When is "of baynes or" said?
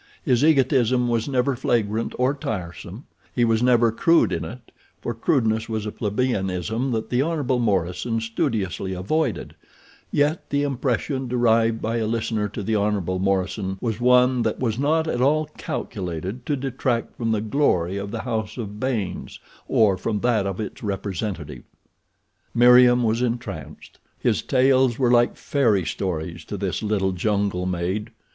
18.57-19.97